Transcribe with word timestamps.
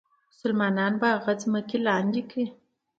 مسلمانان 0.31 0.91
به 1.01 1.07
هغه 1.15 1.33
ځمکې 1.43 1.77
لاندې 1.87 2.21
کړي. 2.29 2.45